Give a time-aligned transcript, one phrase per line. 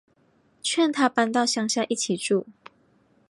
[0.63, 2.47] 劝他搬到乡下一起住